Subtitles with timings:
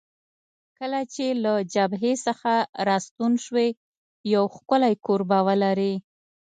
[0.77, 2.53] کله چې له جبهې څخه
[2.89, 3.67] راستون شوې،
[4.33, 5.93] یو ښکلی کور به ولرې.